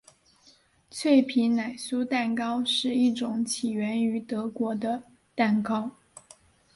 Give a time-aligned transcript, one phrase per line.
[0.89, 5.03] 脆皮奶酥蛋糕是一种起源于德国的
[5.35, 5.91] 蛋糕。